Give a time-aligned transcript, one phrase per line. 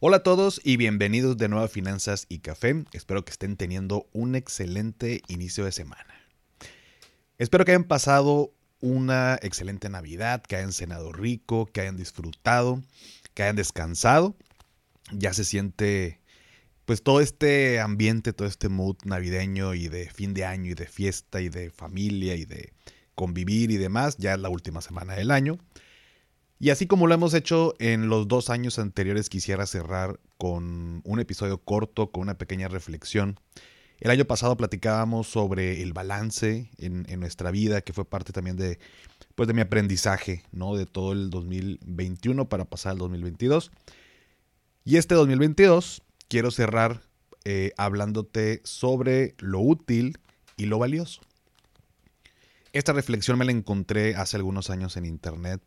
[0.00, 2.84] Hola a todos y bienvenidos de nuevo a Finanzas y Café.
[2.92, 6.14] Espero que estén teniendo un excelente inicio de semana.
[7.36, 12.80] Espero que hayan pasado una excelente Navidad, que hayan cenado rico, que hayan disfrutado,
[13.34, 14.36] que hayan descansado.
[15.10, 16.20] Ya se siente
[16.84, 20.86] pues todo este ambiente, todo este mood navideño y de fin de año y de
[20.86, 22.72] fiesta y de familia y de
[23.16, 24.16] convivir y demás.
[24.18, 25.58] Ya es la última semana del año.
[26.60, 31.20] Y así como lo hemos hecho en los dos años anteriores, quisiera cerrar con un
[31.20, 33.38] episodio corto, con una pequeña reflexión.
[34.00, 38.78] El año pasado platicábamos sobre el balance en, nuestra vida, que fue parte también de,
[39.36, 40.74] pues, de mi aprendizaje, ¿no?
[40.74, 43.70] De todo el 2021 para pasar al 2022.
[44.84, 47.02] Y este 2022 quiero cerrar
[47.44, 50.18] eh, hablándote sobre lo útil
[50.56, 51.20] y lo valioso.
[52.72, 55.60] Esta reflexión me la encontré hace algunos años en internet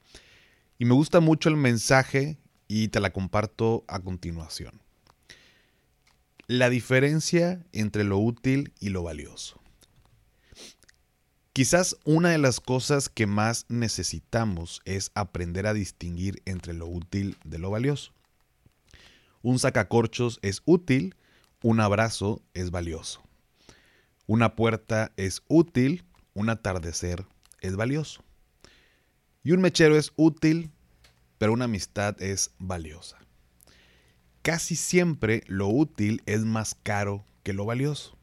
[0.82, 4.82] y me gusta mucho el mensaje y te la comparto a continuación.
[6.48, 9.62] La diferencia entre lo útil y lo valioso.
[11.54, 17.38] Quizás una de las cosas que más necesitamos es aprender a distinguir entre lo útil
[17.44, 18.12] de lo valioso.
[19.44, 21.16] Un sacacorchos es útil,
[21.62, 23.22] un abrazo es valioso.
[24.26, 27.28] Una puerta es útil, un atardecer
[27.60, 28.24] es valioso.
[29.44, 30.72] Y un mechero es útil,
[31.38, 33.18] pero una amistad es valiosa.
[34.42, 38.18] Casi siempre lo útil es más caro que lo valioso.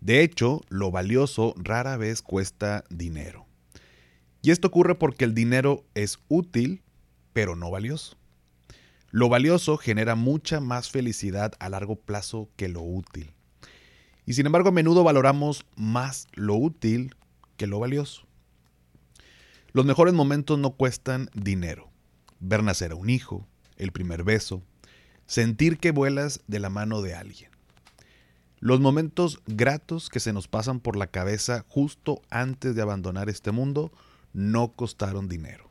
[0.00, 3.46] De hecho, lo valioso rara vez cuesta dinero.
[4.42, 6.82] Y esto ocurre porque el dinero es útil,
[7.32, 8.16] pero no valioso.
[9.10, 13.30] Lo valioso genera mucha más felicidad a largo plazo que lo útil.
[14.26, 17.14] Y sin embargo, a menudo valoramos más lo útil
[17.56, 18.26] que lo valioso.
[19.72, 21.90] Los mejores momentos no cuestan dinero.
[22.40, 23.46] Ver nacer a un hijo,
[23.76, 24.62] el primer beso,
[25.26, 27.50] sentir que vuelas de la mano de alguien.
[28.60, 33.50] Los momentos gratos que se nos pasan por la cabeza justo antes de abandonar este
[33.50, 33.92] mundo
[34.34, 35.70] no costaron dinero.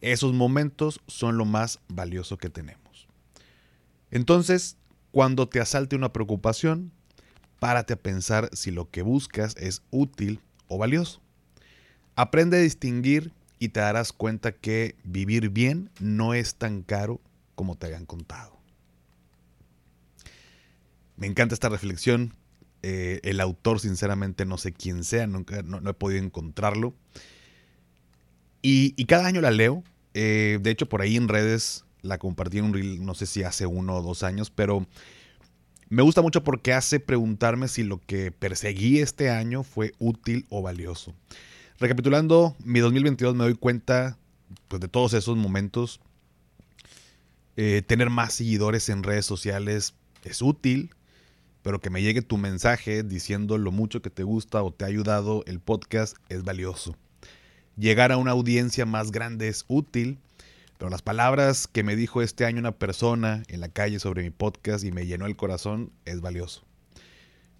[0.00, 3.06] Esos momentos son lo más valioso que tenemos.
[4.10, 4.76] Entonces,
[5.12, 6.92] cuando te asalte una preocupación,
[7.58, 11.23] párate a pensar si lo que buscas es útil o valioso.
[12.16, 17.20] Aprende a distinguir y te darás cuenta que vivir bien no es tan caro
[17.54, 18.58] como te hayan contado.
[21.16, 22.34] Me encanta esta reflexión.
[22.82, 26.94] Eh, el autor, sinceramente, no sé quién sea, nunca no, he podido encontrarlo.
[28.60, 29.82] Y, cada año la leo.
[30.14, 33.42] Eh, de hecho, por ahí en redes la compartí en un reel, no sé si
[33.42, 34.86] hace uno o dos años, pero
[35.88, 40.62] me gusta mucho porque hace preguntarme si lo que perseguí este año fue útil o
[40.62, 41.14] valioso.
[41.80, 44.16] Recapitulando mi 2022 me doy cuenta
[44.68, 46.00] pues, de todos esos momentos.
[47.56, 50.90] Eh, tener más seguidores en redes sociales es útil,
[51.62, 54.88] pero que me llegue tu mensaje diciendo lo mucho que te gusta o te ha
[54.88, 56.96] ayudado el podcast es valioso.
[57.76, 60.18] Llegar a una audiencia más grande es útil,
[60.78, 64.30] pero las palabras que me dijo este año una persona en la calle sobre mi
[64.30, 66.64] podcast y me llenó el corazón es valioso.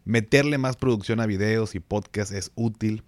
[0.04, 3.02] Meterle más producción a videos y podcast es útil,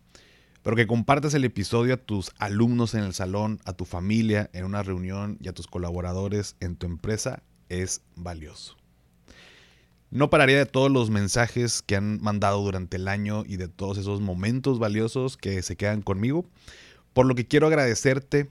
[0.67, 4.65] pero que compartas el episodio a tus alumnos en el salón, a tu familia en
[4.65, 8.77] una reunión y a tus colaboradores en tu empresa es valioso.
[10.11, 13.97] No pararía de todos los mensajes que han mandado durante el año y de todos
[13.97, 16.45] esos momentos valiosos que se quedan conmigo,
[17.13, 18.51] por lo que quiero agradecerte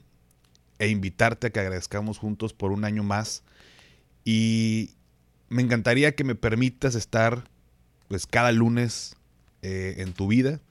[0.78, 3.42] e invitarte a que agradezcamos juntos por un año más.
[4.24, 4.92] Y
[5.50, 7.44] me encantaría que me permitas estar
[8.08, 9.16] pues cada lunes
[9.60, 10.62] eh, en tu vida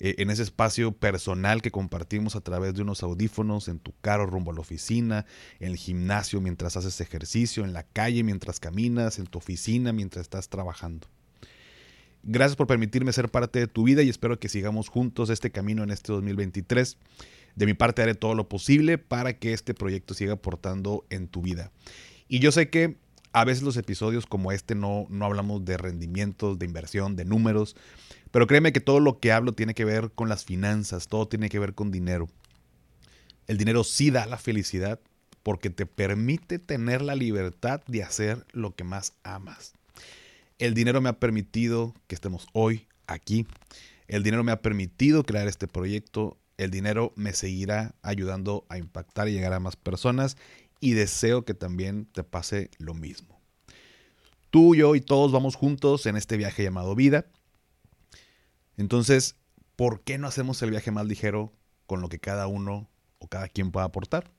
[0.00, 4.26] eh, en ese espacio personal que compartimos a través de unos audífonos, en tu carro
[4.26, 5.26] rumbo a la oficina,
[5.58, 10.22] en el gimnasio mientras haces ejercicio, en la calle mientras caminas, en tu oficina mientras
[10.22, 11.06] estás trabajando.
[12.22, 15.82] Gracias por permitirme ser parte de tu vida y espero que sigamos juntos este camino
[15.82, 16.98] en este 2023.
[17.56, 21.42] De mi parte haré todo lo posible para que este proyecto siga aportando en tu
[21.42, 21.72] vida.
[22.28, 22.96] Y yo sé que
[23.32, 27.76] a veces los episodios como este no, no hablamos de rendimientos, de inversión, de números,
[28.30, 31.48] pero créeme que todo lo que hablo tiene que ver con las finanzas, todo tiene
[31.48, 32.28] que ver con dinero.
[33.46, 35.00] El dinero sí da la felicidad
[35.42, 39.72] porque te permite tener la libertad de hacer lo que más amas.
[40.58, 43.46] el dinero me ha permitido que estemos hoy aquí.
[44.08, 46.36] El dinero me ha permitido crear este proyecto.
[46.58, 50.36] El dinero me seguirá ayudando a impactar y llegar a más personas.
[50.80, 53.40] Y deseo que también te pase lo mismo.
[54.50, 57.26] Tú, yo y todos vamos juntos en este viaje llamado vida.
[58.76, 59.36] Entonces,
[59.76, 61.52] ¿por qué no hacemos el viaje más ligero
[61.86, 64.32] con lo que cada uno o cada quien pueda aportar?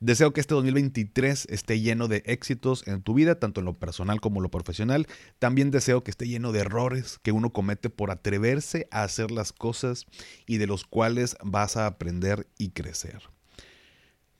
[0.00, 4.20] Deseo que este 2023 esté lleno de éxitos en tu vida, tanto en lo personal
[4.20, 5.08] como en lo profesional.
[5.40, 9.52] También deseo que esté lleno de errores que uno comete por atreverse a hacer las
[9.52, 10.06] cosas
[10.46, 13.22] y de los cuales vas a aprender y crecer.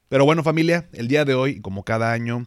[0.09, 2.47] Pero bueno familia, el día de hoy, como cada año,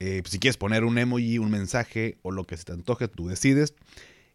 [0.00, 3.28] eh, si quieres poner un emoji, un mensaje o lo que se te antoje, tú
[3.28, 3.74] decides.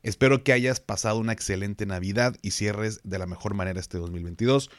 [0.03, 4.69] Espero que hayas pasado una excelente Navidad y cierres de la mejor manera este 2022.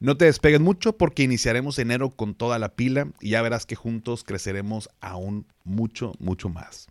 [0.00, 3.76] No te despegues mucho porque iniciaremos enero con toda la pila y ya verás que
[3.76, 6.88] juntos creceremos aún mucho, mucho más.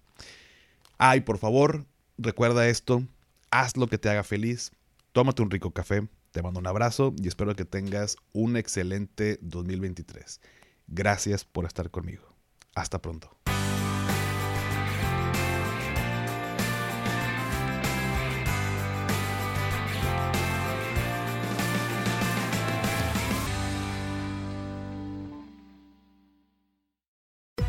[0.97, 1.85] Ay, por favor,
[2.17, 3.03] recuerda esto,
[3.51, 4.71] haz lo que te haga feliz,
[5.11, 10.39] tómate un rico café, te mando un abrazo y espero que tengas un excelente 2023.
[10.87, 12.35] Gracias por estar conmigo.
[12.75, 13.37] Hasta pronto.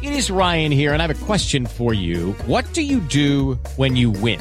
[0.02, 2.32] It is Ryan here, and I have a question for you.
[2.46, 4.40] What do you do when you win?